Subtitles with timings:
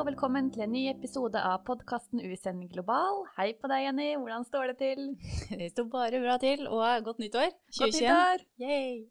[0.00, 3.18] og velkommen til en ny episode av podkasten USN Global.
[3.34, 4.06] Hei på deg, Jenny.
[4.16, 5.02] Hvordan står det til?
[5.60, 7.50] Det står bare bra til, og godt nyttår.
[7.76, 8.46] Godt nyttår!
[8.64, 9.02] Yay.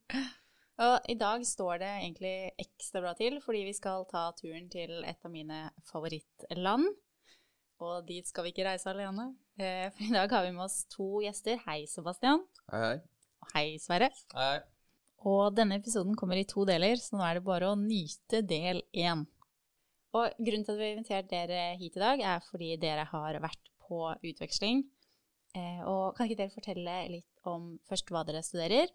[0.82, 2.34] Og i dag står det egentlig
[2.66, 5.62] ekstra bra til, fordi vi skal ta turen til et av mine
[5.92, 6.90] favorittland.
[7.86, 9.30] Og dit skal vi ikke reise alene.
[9.62, 11.62] Eh, for i dag har vi med oss to gjester.
[11.70, 12.48] Hei, Sebastian.
[12.74, 12.94] Hei, hei.
[13.46, 14.10] Og hei, Sverre.
[14.34, 14.56] Hei.
[15.30, 18.88] Og denne episoden kommer i to deler, så nå er det bare å nyte del
[18.90, 19.30] én.
[20.18, 23.38] Og grunnen til at vi har invitert dere hit i dag, er fordi dere har
[23.44, 24.02] vært på
[24.32, 24.82] utveksling.
[25.58, 28.90] Eh, og kan ikke dere fortelle litt om først hva dere studerer,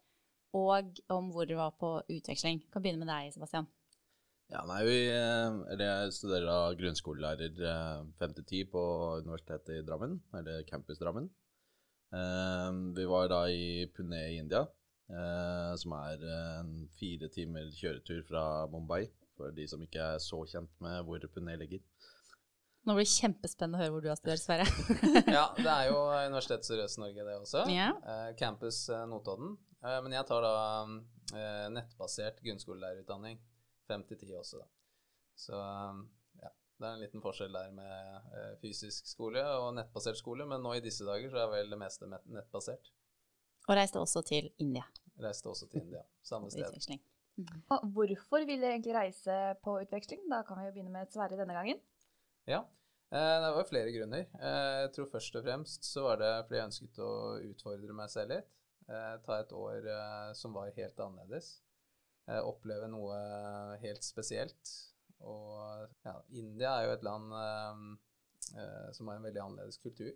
[0.55, 2.65] og om hvor dere var på utveksling?
[2.71, 3.71] Kan begynne med deg, Sebastian.
[4.53, 7.63] Ja, nei, vi, eh, jeg studerer da grunnskolelærer
[8.21, 8.83] 5-10 eh, på
[9.25, 11.31] Universitetet i Drammen, eller Campus Drammen.
[12.15, 14.67] Eh, vi var da i Pune i India,
[15.77, 19.03] som er en fire timer kjøretur fra Mumbai
[19.39, 21.83] for de som ikke er så kjent med hvor Pune ligger.
[22.85, 24.67] Nå blir det kjempespennende å høre hvor du har studert, Sverre.
[25.33, 27.63] ja, det er jo Universitetet Sørøst-Norge, det også.
[27.73, 27.97] Yeah.
[28.05, 29.55] Eh, campus eh, Notodden.
[29.81, 33.41] Eh, men jeg tar da eh, nettbasert grunnskolelærerutdanning.
[33.89, 34.69] Fem til ti også, da.
[35.35, 38.29] Så ja, det er en liten forskjell der med
[38.63, 42.09] fysisk skole og nettbasert skole, men nå i disse dager så er vel det meste
[42.09, 42.93] nettbasert.
[43.65, 44.85] Og reiste også til India.
[45.25, 47.01] Reiste også til India, samme sted.
[47.37, 47.51] Mm.
[47.75, 50.23] Og hvorfor vil dere egentlig reise på utveksling?
[50.31, 51.81] Da kan vi jo begynne med Sverre denne gangen.
[52.47, 52.61] Ja,
[53.11, 54.27] eh, det var flere grunner.
[54.39, 57.13] Eh, jeg tror først og fremst så var det fordi jeg ønsket å
[57.51, 58.51] utfordre meg selv litt.
[58.87, 59.89] Eh, ta et år
[60.37, 61.57] som var helt annerledes.
[62.25, 63.17] Oppleve noe
[63.83, 64.71] helt spesielt.
[65.25, 67.35] Og ja, India er jo et land
[68.97, 70.13] som har en veldig annerledes kultur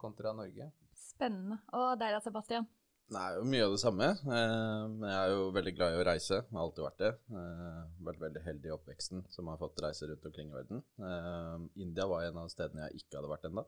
[0.00, 0.70] kontra Norge.
[0.96, 1.58] Spennende.
[1.76, 2.68] Og deg da, Sebastian?
[3.06, 4.06] Det er jo mye av det samme.
[4.18, 6.40] Eh, men jeg er jo veldig glad i å reise.
[6.40, 7.10] Jeg har alltid vært det.
[7.38, 10.82] Eh, vært veldig heldig i oppveksten som har fått reise rundt omkring i verden.
[10.98, 13.64] Eh, India var en av stedene jeg ikke hadde vært ennå.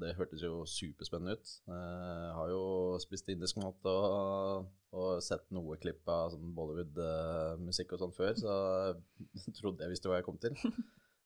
[0.00, 1.52] Det hørtes jo superspennende ut.
[1.66, 2.62] Jeg har jo
[3.02, 8.54] spist indisk mat og, og sett noe klipp av sånn Bollywood-musikk og sånn før, så
[9.34, 10.54] jeg trodde jeg visste hva jeg kom til.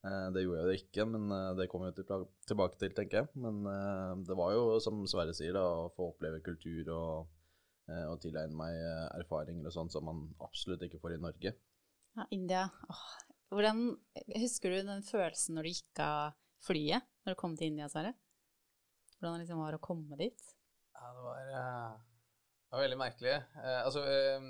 [0.05, 2.05] Eh, det gjorde jeg jo ikke, men eh, det kommer vi
[2.49, 3.31] tilbake til, tenker jeg.
[3.41, 7.31] Men eh, det var jo, som Sverre sier, da, å få oppleve kultur og,
[7.85, 8.79] og tilegne meg
[9.19, 11.55] erfaringer og sånn som man absolutt ikke får i Norge.
[12.17, 12.67] Ja, India.
[12.89, 13.07] Åh.
[13.55, 13.83] Hvordan
[14.41, 18.15] Husker du den følelsen når du gikk av flyet, når du kom til India, Sverre?
[19.19, 20.49] Hvordan det liksom var å komme dit?
[20.97, 21.53] Ja, det var
[22.75, 23.33] det var veldig merkelig.
[23.63, 24.47] Eh, altså, eh,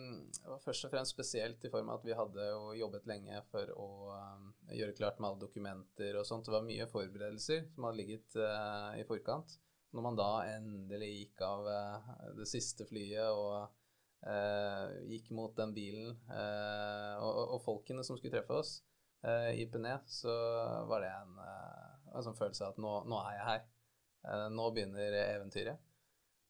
[0.65, 3.89] først og fremst spesielt i form av at vi hadde jo jobbet lenge for å
[4.17, 6.49] um, gjøre klart med alle dokumenter og sånt.
[6.49, 9.59] Det var mye forberedelser som hadde ligget eh, i forkant.
[9.93, 13.69] Når man da endelig gikk av uh, det siste flyet og
[14.25, 18.79] uh, gikk mot den bilen og, og, folkene som skulle treffe oss
[19.25, 20.33] i Pené, så
[20.89, 21.37] var det en,
[22.13, 23.63] en sånn følelse av at nå, nå er jeg her.
[24.53, 25.94] nå begynner eventyret.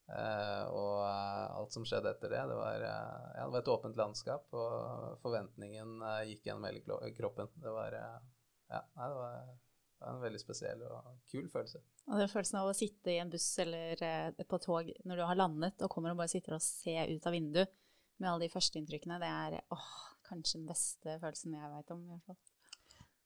[0.04, 3.70] Uh, og uh, alt som skjedde etter det, det var, uh, ja, det var et
[3.72, 5.94] åpent landskap, og forventningen
[6.28, 7.48] gikk gjennom hele kroppen.
[7.56, 11.81] Det var, ja, nei, det var, det var en veldig spesiell og kul følelse.
[12.10, 14.04] Og den følelsen av å sitte i en buss eller
[14.44, 17.32] på tog når du har landet og kommer og bare sitter og ser ut av
[17.32, 17.72] vinduet
[18.21, 19.94] med alle de førsteinntrykkene, det er åh,
[20.28, 22.04] kanskje den beste følelsen jeg veit om.
[22.04, 22.53] i hvert fall.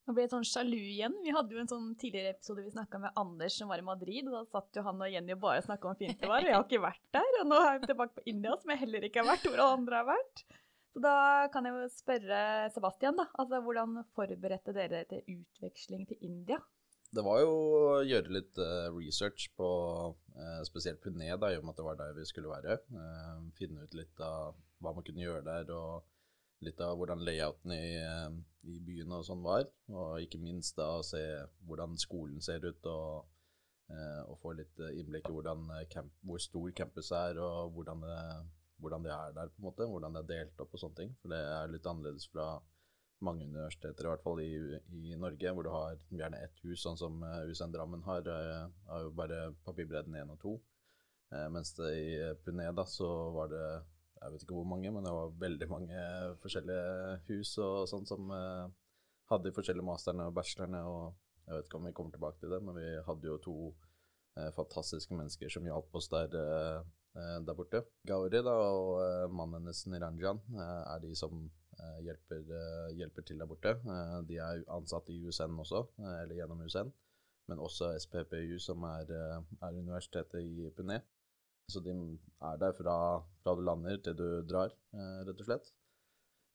[0.08, 1.18] Nå ble jeg sånn sjalu igjen.
[1.20, 4.30] Vi hadde jo en sånn tidligere episode vi snakka med Anders som var i Madrid,
[4.30, 6.40] og da satt jo han og Jenny og bare snakka om hvor fint det var,
[6.40, 7.36] og jeg har ikke vært der.
[7.42, 9.76] Og nå er jeg tilbake på India, som jeg heller ikke har vært, hvor alle
[9.82, 10.42] andre har vært.
[10.96, 11.14] Så da
[11.52, 12.40] kan jeg jo spørre
[12.72, 13.28] Sebastian, da.
[13.36, 16.62] Altså hvordan forberedte dere til utveksling til India?
[17.12, 19.68] Det var jo å gjøre litt uh, research på
[20.08, 22.80] uh, spesielt Pune, da, i og med at det var der vi skulle være.
[22.96, 26.08] Uh, finne ut litt av hva man kunne gjøre der, og
[26.64, 28.30] litt av hvordan layouten i, eh,
[28.72, 29.66] i byene og sånn var.
[29.94, 31.22] Og ikke minst da å se
[31.68, 33.28] hvordan skolen ser ut, og,
[33.90, 38.18] eh, og få litt innblikk i eh, camp, hvor stor campus er, og hvordan det,
[38.78, 39.86] hvordan det, er der, på en måte.
[39.86, 41.14] Hvordan det er delt opp og sånne ting.
[41.22, 42.56] For det er litt annerledes fra
[43.20, 46.98] mange universiteter, i hvert fall i, i Norge, hvor du har gjerne ett hus, sånn
[46.98, 48.28] som USN Drammen har.
[48.86, 50.52] har jo bare papirbredden én og to.
[51.50, 52.12] mens det i
[52.44, 53.64] Pune da, så var det
[54.18, 56.04] jeg vet ikke hvor mange, men det var veldig mange
[56.42, 58.66] forskjellige hus og sånn som uh,
[59.30, 60.82] hadde de forskjellige masterne og bachelorene.
[60.82, 63.56] og Jeg vet ikke om vi kommer tilbake til det, men vi hadde jo to
[63.70, 67.84] uh, fantastiske mennesker som hjalp oss der, uh, der borte.
[68.08, 71.48] Gauri da, og mannen hennes Niranjan er de som
[72.02, 72.42] hjelper,
[72.94, 73.72] hjelper, til der borte.
[74.26, 76.90] de er ansatt i USN også, eller gjennom USN,
[77.50, 81.00] men også SPPU, som er, er universitetet i Pune.
[81.68, 81.92] Så de
[82.48, 82.94] er der fra,
[83.42, 85.66] fra du lander til du drar, eh, rett og slett.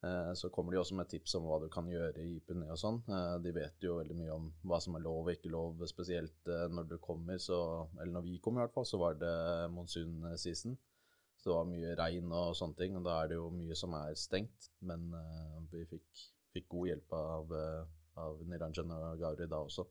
[0.04, 2.80] Eh, så kommer de også med tips om hva du kan gjøre i Pune og
[2.80, 2.98] sånn.
[3.06, 6.50] Eh, de vet jo veldig mye om hva som er lov og ikke lov, spesielt
[6.74, 7.60] når du kommer, så
[8.00, 10.76] Eller når vi kom i hvert fall, så var det monsunseason.
[11.38, 13.94] Så det var mye regn og sånne ting, og da er det jo mye som
[13.94, 14.70] er stengt.
[14.80, 15.12] Men
[15.70, 16.24] vi fikk,
[16.56, 17.52] fikk god hjelp av,
[18.24, 19.84] av Niranjan og Gauri da også.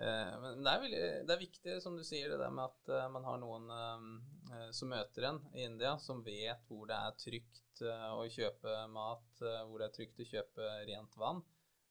[0.00, 2.92] Eh, Men det er, veldig, det er viktig, som du sier, det der med at
[2.96, 7.16] eh, man har noen eh, som møter en i India, som vet hvor det er
[7.20, 11.38] trygt å kjøpe mat, hvor det er trygt å kjøpe rent vann,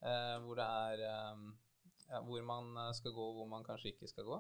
[0.06, 1.04] eh, hvor det er
[2.10, 4.40] ja, hvor man skal gå, hvor man kanskje ikke skal gå.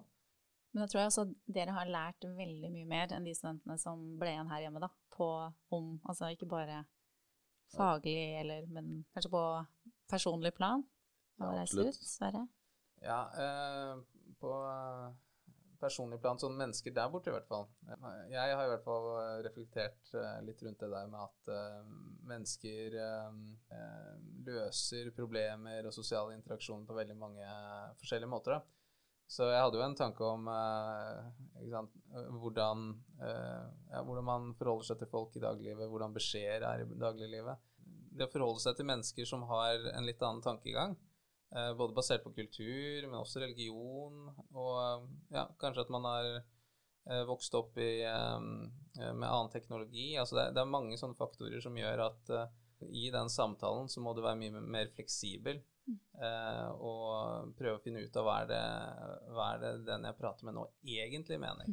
[0.74, 4.04] Men da tror jeg også dere har lært veldig mye mer enn de studentene som
[4.21, 4.92] ble igjen her hjemme, da.
[5.13, 5.30] På
[5.74, 6.83] om Altså ikke bare
[7.74, 9.44] faglig, eller, men kanskje på
[10.10, 10.86] personlig plan.
[11.39, 11.98] Ja, absolutt.
[11.98, 12.45] ut, Sverre.
[13.01, 13.97] Ja, eh,
[14.39, 15.11] på eh,
[15.79, 17.69] personlig plan, sånn mennesker der borte i hvert fall.
[18.31, 20.11] Jeg har i hvert fall eh, reflektert
[20.43, 21.53] litt rundt det der med at
[22.29, 22.97] mennesker
[24.45, 27.55] løser problemer og sosiale interaksjoner på veldig mange
[28.01, 28.59] forskjellige måter.
[29.29, 30.47] Så jeg hadde jo en tanke om
[31.69, 31.97] sant,
[32.41, 32.85] hvordan,
[33.21, 37.61] ja, hvordan man forholder seg til folk i dagliglivet, hvordan beskjeder er i dagliglivet.
[38.17, 40.97] Det å forholde seg til mennesker som har en litt annen tankegang,
[41.77, 45.07] både basert på kultur, men også religion, og eh,
[45.37, 48.39] ja, kanskje at man har eh, vokst opp i, eh,
[49.13, 50.11] med annen teknologi.
[50.21, 52.47] Altså det, er- det er mange sånne faktorer som gjør at eh,
[52.95, 55.59] i den samtalen så må du være mye mer fleksibel.
[56.21, 58.63] eh, og prøve å finne ut av hva er, det,
[59.33, 61.65] hva er det den jeg prater med nå, egentlig mener.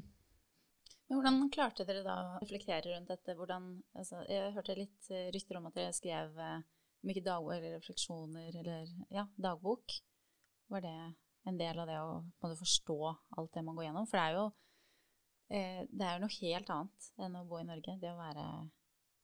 [1.06, 3.34] Men hvordan klarte dere da å reflektere rundt dette?
[3.38, 6.64] Hvordan, altså, jeg hørte litt eh, rykter om at dere skrev eh,
[7.02, 9.98] om ikke eller refleksjoner eller ja, dagbok.
[10.72, 10.96] Var det
[11.46, 12.96] en del av det å måtte forstå
[13.38, 14.08] alt det man går gjennom?
[14.10, 14.46] For det er jo
[15.54, 17.98] eh, det er noe helt annet enn å bo i Norge.
[18.02, 18.48] Det å være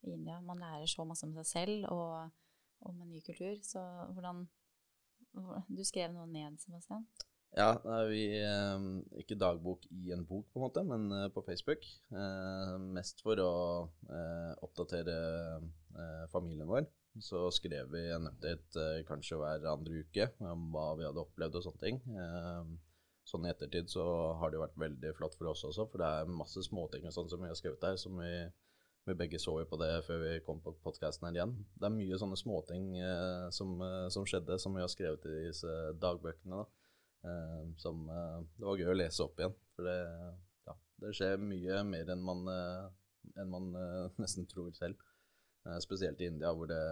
[0.07, 0.39] i India.
[0.45, 3.59] Man lærer så masse om seg selv og om en ny kultur.
[3.67, 3.83] Så
[4.15, 4.47] hvordan
[5.33, 7.07] Du skrev noe ned, Sebastian?
[7.57, 7.71] Ja,
[8.09, 8.83] vi eh,
[9.21, 11.87] Ikke dagbok i en bok, på en måte, men eh, på Facebook.
[12.93, 13.53] Mest for å
[14.63, 15.17] oppdatere
[16.33, 16.87] familien vår.
[17.21, 21.59] Så skrev vi en update eh, kanskje hver andre uke om hva vi hadde opplevd
[21.59, 22.01] og sånne ting.
[22.09, 22.73] Eh,
[23.29, 24.05] sånn i ettertid så
[24.41, 27.31] har det vært veldig flott for oss også, for det er masse småting og sånn
[27.31, 28.33] som vi har skrevet der, som vi,
[29.07, 31.55] vi begge så jo på det før vi kom på podkasten her igjen.
[31.77, 35.43] Det er mye sånne småting eh, som, eh, som skjedde, som vi har skrevet i
[35.51, 36.63] disse dagbøkene.
[36.63, 36.69] da.
[37.25, 39.55] Eh, som eh, det var gøy å lese opp igjen.
[39.77, 39.99] For det,
[40.67, 42.87] ja, det skjer mye mer enn man, eh,
[43.39, 43.71] enn man
[44.23, 44.99] nesten tror selv.
[45.67, 46.83] Eh, spesielt i India, hvor det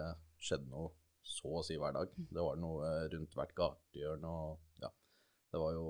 [0.41, 0.93] skjedde noe
[1.27, 2.11] så å si hver dag.
[2.15, 4.89] Det var noe eh, rundt hvert gatehjørne, og ja,
[5.51, 5.85] det var jo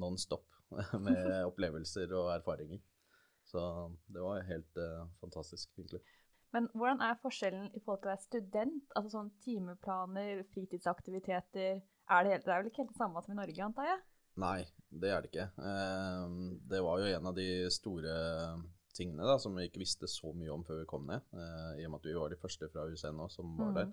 [0.00, 0.46] non stop
[1.06, 1.20] med
[1.50, 2.82] opplevelser og erfaringer.
[3.50, 3.60] Så
[4.06, 5.98] det var helt uh, fantastisk, egentlig.
[6.54, 8.92] Men hvordan er forskjellen i forhold til å være student?
[8.94, 11.80] Altså sånn timeplaner, fritidsaktiviteter.
[11.80, 13.98] Er det, helt, det er vel ikke helt det samme som i Norge, antar jeg?
[14.38, 14.60] Nei,
[15.02, 15.48] det er det ikke.
[16.70, 18.14] Det var jo en av de store
[19.00, 21.86] tingene da, som vi ikke visste så mye om før vi kom ned, eh, i
[21.88, 23.80] og med at vi var de første fra USN også som var Mhm.
[23.80, 23.92] der.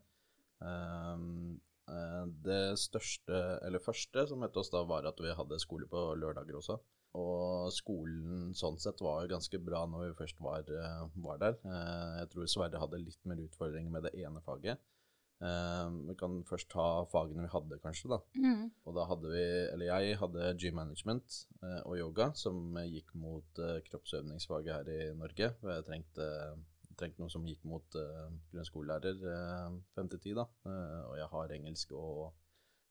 [0.68, 6.02] Eh, det største, eller første som møtte oss da, var at vi hadde skole på
[6.20, 6.76] lørdager også.
[7.18, 10.68] Og skolen sånn sett var jo ganske bra når vi først var,
[11.16, 11.56] var der.
[12.20, 14.78] Jeg tror Sverre hadde litt mer utfordringer med det ene faget.
[15.38, 18.10] Eh, vi kan først ta fagene vi hadde, kanskje.
[18.14, 18.20] da.
[18.86, 23.14] Og da hadde vi, eller jeg hadde gym management uh, og yoga, som eh, gikk
[23.20, 25.52] mot uh, kroppsøvningsfaget her i Norge.
[25.62, 26.28] Og jeg trengte,
[26.98, 30.48] trengte noe som gikk mot uh, grunnskolelærer eh, 5 til 10, da.
[30.66, 32.34] Eh, og jeg har engelsk og,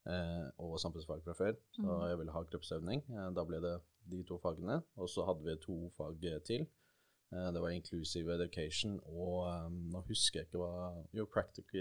[0.07, 2.09] eh, og samfunnsfag fra før, så mm.
[2.12, 3.05] jeg ville ha kroppsøvning.
[3.11, 3.76] Eh, da ble det
[4.07, 4.81] de to fagene.
[5.03, 6.69] Og så hadde vi to fag til.
[7.33, 11.73] Eh, Det var inclusive education og um, nå husker jeg ikke hva Jo, practic,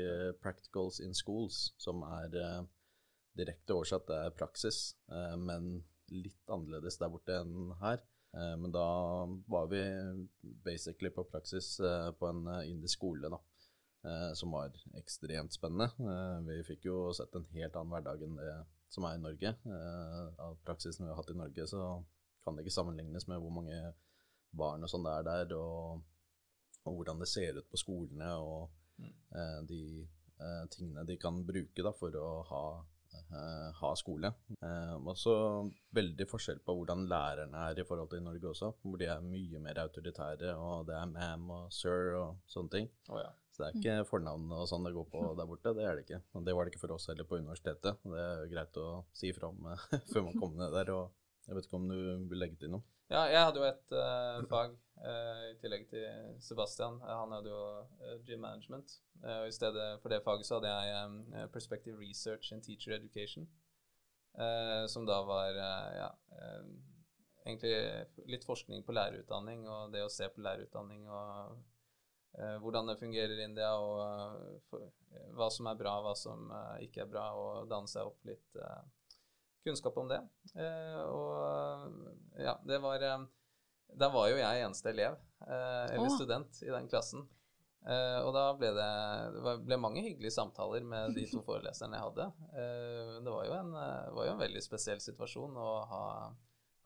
[0.42, 2.64] practicals in schools, som er uh,
[3.38, 8.02] direkte oversatt det er praksis, uh, men litt annerledes der borte enn her.
[8.36, 8.86] Uh, men da
[9.48, 9.82] var vi
[10.66, 13.40] basically på praksis eh, på en eh, indisk skole, da.
[14.06, 15.88] eh, Som var ekstremt spennende.
[16.00, 18.52] Eh, Vi fikk jo sett en helt annen hverdag enn det
[18.92, 19.54] som er i Norge.
[19.66, 21.80] Eh, Av praksisen vi har hatt i Norge, så
[22.46, 23.80] kan det ikke sammenlignes med hvor mange
[24.58, 26.02] barn og sånn er der, og,
[26.86, 29.10] og hvordan det ser ut på skolene, og Mm.
[29.36, 29.80] eh, de
[30.40, 32.60] eh, tingene de kan bruke da, for å ha,
[33.12, 34.30] eh, ha skole.
[34.64, 35.34] Eh, også
[35.98, 39.20] veldig forskjell på hvordan lærerne er i forhold til i Norge også, hvor de er
[39.20, 42.88] mye mer autoritære, og det er ma'am og sir og sånne ting.
[43.10, 43.34] Oh, ja.
[43.52, 46.08] Så det er ikke fornavn og sånn det går på der borte, det er det
[46.08, 46.22] ikke.
[46.36, 48.00] Og det var det ikke for oss heller på universitetet.
[48.16, 51.12] Det er jo greit å si fra om eh, før man kommer ned der, og
[51.50, 52.00] jeg vet ikke om du
[52.32, 52.88] vil legge til noe?
[53.06, 56.06] Ja, jeg hadde jo et uh, fag uh, i tillegg til
[56.42, 56.98] Sebastian.
[57.06, 57.66] Han hadde jo
[58.02, 58.98] uh, gym management.
[59.22, 61.20] og I stedet for det faget så hadde jeg um,
[61.54, 63.48] Perspective Research in Teacher Education.
[64.92, 65.56] som da var
[65.96, 66.08] ja,
[67.46, 67.70] egentlig
[68.28, 71.56] litt forskning på lærerutdanning og det å se på lærerutdanning og
[72.60, 74.90] hvordan det fungerer i India, og for,
[75.38, 76.52] hva som er bra, hva som
[76.84, 78.60] ikke er bra, og danne seg opp litt
[79.66, 80.20] kunnskap om det.
[80.56, 83.26] Eh, og ja, det var Der
[83.96, 86.16] Da var jo jeg eneste elev, eh, eller oh.
[86.16, 87.28] student, i den klassen.
[87.86, 88.86] og da ble det,
[89.36, 92.26] det ble mange hyggelige samtaler med de to foreleserne jeg hadde.
[93.22, 93.72] det var jo, en,
[94.16, 96.06] var jo en veldig spesiell situasjon å ha,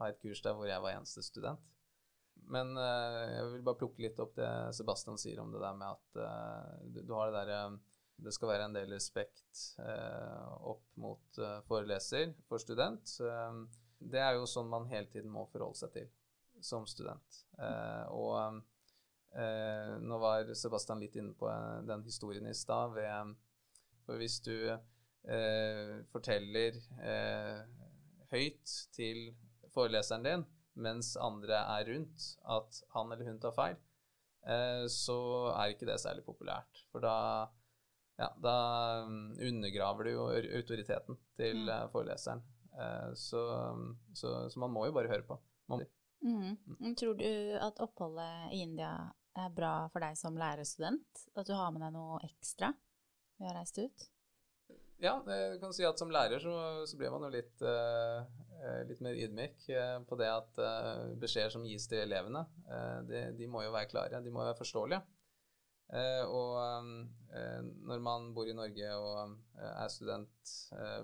[0.02, 1.64] ha, et kurs der hvor jeg var eneste student.
[2.52, 6.84] Men jeg vil bare plukke litt opp det Sebastian sier om det der med at
[6.92, 7.64] du, du har det derre
[8.24, 13.14] det skal være en del respekt eh, opp mot eh, foreleser for student.
[13.24, 13.60] Eh,
[14.00, 16.10] det er jo sånn man hele tiden må forholde seg til
[16.62, 17.42] som student.
[17.60, 18.62] Eh, og
[19.36, 22.98] eh, nå var Sebastian litt inne på eh, den historien i stad.
[24.06, 24.56] For hvis du
[26.10, 26.78] forteller
[28.32, 29.18] høyt til
[29.76, 30.46] foreleseren din
[30.80, 33.76] mens andre er rundt at han eller hun tar feil,
[34.90, 35.20] så
[35.52, 36.82] er ikke det særlig populært.
[36.90, 37.18] For da
[38.20, 38.56] ja, da
[39.06, 40.26] um, undergraver du jo
[40.60, 41.70] autoriteten til mm.
[41.72, 42.44] Eh, foreleseren.
[42.76, 43.44] Uh, så,
[44.14, 45.40] så, så, man må jo bare høre på.
[45.72, 45.86] Mm.
[46.68, 46.96] mm.
[47.00, 48.92] Tror du at oppholdet i India
[49.40, 51.28] er bra for deg som lærerstudent?
[51.40, 52.74] At du har med deg noe ekstra
[53.40, 54.10] ved å reise ut?
[55.00, 59.00] Ja, jeg kan si at som lærer så, så blir man jo litt, uh, litt
[59.06, 59.64] mer ydmyk
[60.10, 60.60] på det at
[61.22, 62.44] beskjeder som gis til elevene,
[63.08, 65.00] de, de, må jo være klare, de må jo være forståelige.
[65.90, 66.54] Eh, og
[67.34, 70.54] eh, når man bor i Norge og eh, er student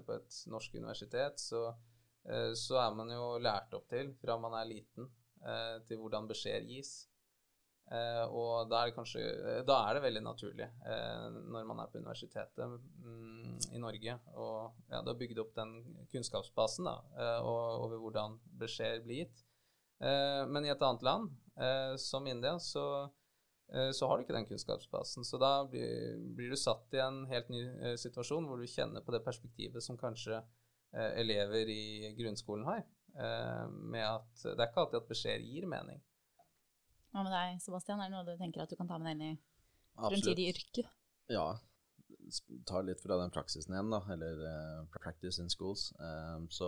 [0.06, 1.68] på et norsk universitet, så,
[2.58, 5.10] så, er man jo lært opp til fra man er liten,
[5.86, 6.92] til hvordan beskjed gis.
[8.34, 9.22] og da er det kanskje
[9.68, 10.65] Da er det veldig naturlig
[11.51, 15.75] når man er på universitetet mm, i Norge, og ja, du har bygd opp den
[16.10, 16.96] kunnskapsbasen da,
[17.46, 19.46] over hvordan beskjed blir gitt.
[20.50, 21.30] men i et annet land,
[22.01, 22.88] som India, så
[23.67, 25.25] så har du ikke den kunnskapsbasen.
[25.25, 29.03] Så da blir, blir du satt i en helt ny eh, situasjon hvor du kjenner
[29.05, 34.81] på det perspektivet som kanskje eh, elever i grunnskolen har, med at det er ikke
[34.81, 36.01] alltid at beskjeder gir mening.
[37.15, 38.01] Hva med deg, Sebastian?
[38.03, 40.84] Er det noe du tenker at du kan ta med deg inn i fremtidig yrke?
[41.31, 41.45] Ja.
[42.67, 45.93] Ta litt fra den praksisen igjen, da, eller uh, practice in schools.
[45.95, 46.67] Um, så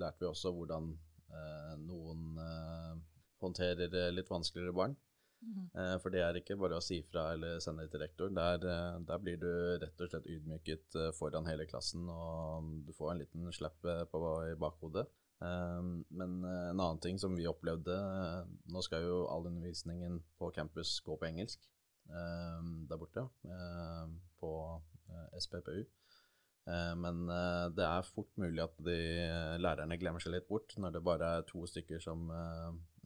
[0.00, 0.88] lærte vi også hvordan
[1.28, 2.40] uh, noen
[3.44, 4.96] håndterer litt vanskeligere barn.
[5.40, 5.70] Mm.
[6.02, 8.32] For det er ikke bare å si fra eller sende det til rektor.
[8.36, 12.92] Der, eh, der, blir du rett og slett ydmyket eh, foran hele klassen, og du
[12.96, 15.08] får en liten slapp på, i bakhodet.
[15.40, 17.94] Men en annen ting som vi opplevde
[18.68, 21.64] Nå skal jo all undervisningen på campus gå på engelsk
[22.10, 23.24] der borte,
[24.36, 24.50] på
[25.40, 25.78] SPPU.
[27.00, 27.24] Men
[27.74, 28.96] det er fort mulig at de
[29.58, 32.28] lærerne glemmer seg litt bort når det bare er to stykker som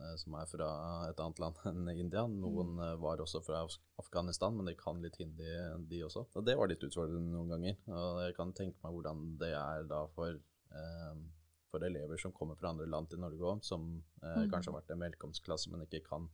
[0.02, 0.68] Eh, som er fra
[1.06, 2.24] et annet land enn India.
[2.30, 2.82] Noen mm.
[2.86, 3.62] Eh, var også fra
[4.02, 5.50] Afghanistan, men de kan litt hindi,
[5.90, 6.26] de også.
[6.34, 7.78] Og det var litt utfordrende noen ganger.
[7.92, 10.40] Og jeg kan tenke meg hvordan det er da for,
[10.80, 11.14] eh,
[11.70, 13.86] for elever som kommer fra andre land til Norge òg, som
[14.22, 14.50] eh, mm.
[14.50, 16.28] kanskje har vært en velkomstklasse, men ikke kan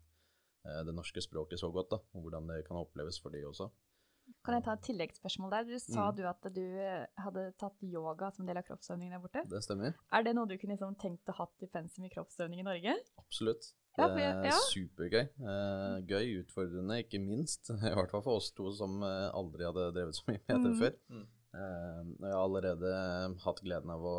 [0.65, 1.93] eh, det norske språket så godt.
[1.93, 3.69] da, Og hvordan det kan oppleves for de også.
[4.47, 5.67] Kan jeg ta et tilleggsspørsmål der?
[5.69, 6.17] Du sa mm.
[6.17, 9.45] du at du eh, hadde tatt yoga som del av kroppsøvningen der borte.
[9.51, 9.99] Det stemmer.
[10.15, 12.97] Er det noe du kunne liksom tenkt å ha i pensum i kroppsøvning i Norge?
[13.21, 13.73] Absolutt.
[13.99, 15.25] Det er ja, supergøy.
[15.25, 17.73] Eh, gøy, utfordrende, ikke minst.
[17.91, 20.73] I hvert fall for oss to som eh, aldri hadde drevet så mye med det
[20.73, 20.79] mm.
[20.81, 20.95] før.
[21.11, 21.27] Mm.
[21.51, 22.95] Eh, jeg har allerede
[23.45, 24.17] hatt gleden av å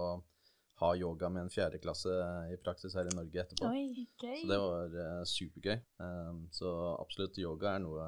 [0.81, 2.13] ha yoga med en fjerdeklasse
[2.49, 3.69] i praksis her i Norge etterpå.
[3.69, 4.39] Oi, gøy.
[4.41, 5.75] Så det var supergøy.
[6.57, 8.07] Så absolutt, yoga er noe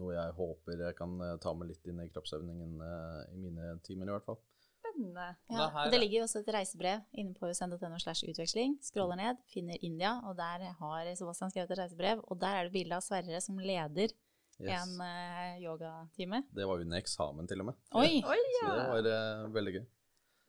[0.00, 3.72] noe jeg håper jeg kan eh, ta med litt inn i kroppsøvningen eh, i mine
[3.86, 4.38] timer, i hvert fall.
[4.66, 5.26] Spennende.
[5.52, 8.76] Ja, det ligger jo også et reisebrev inne på usend.no slash utveksling.
[8.84, 12.22] Skråler ned, finner India, og der har Sebastian skrevet et reisebrev.
[12.30, 14.12] Og der er det bilde av Sverre som leder
[14.60, 14.70] yes.
[14.76, 16.44] en uh, yogatime.
[16.54, 17.82] Det var under eksamen, til og med.
[17.98, 18.22] Oi!
[18.22, 18.68] Oi ja.
[18.68, 19.84] Så det var uh, veldig gøy.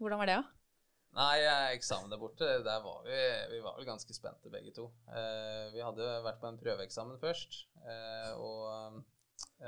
[0.03, 0.53] Hvordan var det, da?
[1.17, 1.37] Nei,
[1.73, 3.19] eksamen der borte, der var vi,
[3.55, 4.91] vi var vel ganske spente begge to.
[5.09, 7.63] Uh, vi hadde vært på en prøveeksamen først,
[8.37, 8.99] og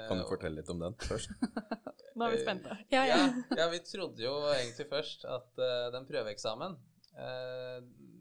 [0.08, 1.34] kan du fortelle litt om den først?
[2.20, 2.78] Nå er vi spente.
[2.96, 3.18] Ja, ja.
[3.56, 6.78] ja, vi trodde jo egentlig først at uh, den prøveeksamen
[7.16, 7.78] uh,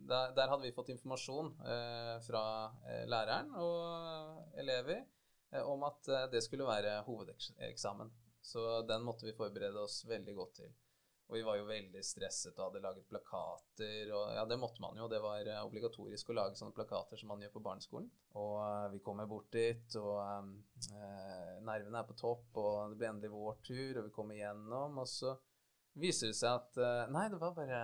[0.09, 2.43] der, der, hadde vi fått informasjon uh, fra
[3.11, 5.05] læreren og elever
[5.65, 8.11] om at det skulle være hovedeksamen.
[8.45, 10.73] Så den måtte vi forberede oss veldig godt til.
[11.29, 14.13] Og vi var jo veldig stresset og hadde laget plakater.
[14.17, 15.11] Og ja, det måtte man jo.
[15.13, 18.09] Det var eh, obligatorisk å lage sånne plakater som man gjør på barneskolen.
[18.41, 23.11] Og eh, vi kommer bort dit, og eh, nervene er på topp, og det blir
[23.11, 25.35] endelig vår tur, og vi kommer igjennom, og så
[26.01, 27.83] viser det seg at eh, Nei, det var bare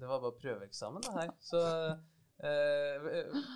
[0.00, 1.36] Det var bare prøveeksamen, det her.
[1.44, 1.60] Så
[2.40, 3.54] eh, eh,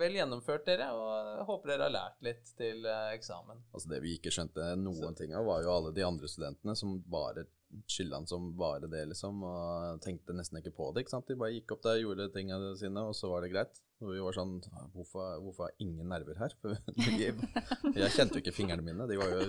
[0.00, 3.62] vel gjennomført, dere, og håper dere har lært litt til eh, eksamen.
[3.72, 6.98] Altså Det vi ikke skjønte noen ting av, var jo alle de andre studentene som
[7.10, 7.46] bare
[7.90, 11.04] skyldan som bare det, liksom, og tenkte nesten ikke på det.
[11.04, 11.28] ikke sant?
[11.28, 13.80] De bare gikk opp der, gjorde tingene sine, og så var det greit.
[14.02, 14.56] Og vi var sånn
[14.96, 16.54] Hvorfor, hvorfor har ingen nerver her?
[17.22, 19.06] Jeg, kjente jo ikke fingrene mine.
[19.06, 19.44] De var jo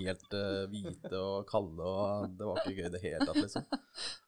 [0.00, 3.68] helt uh, hvite og kalde, og det var ikke gøy i det hele tatt, liksom.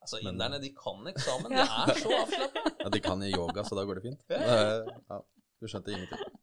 [0.04, 1.56] Altså, Inderne de kan eksamen.
[1.56, 2.66] De er så avslappa.
[2.86, 4.20] Ja, de kan i yoga, så da går det fint.
[4.30, 5.22] Ja,
[5.58, 6.35] du skjønte ingenting.